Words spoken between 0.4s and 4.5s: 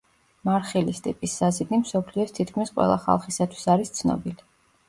მარხილის ტიპის საზიდი მსოფლიოს თითქმის ყველა ხალხისათვის არის ცნობილი.